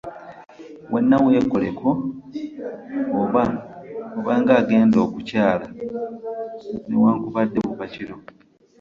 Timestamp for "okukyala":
5.05-5.67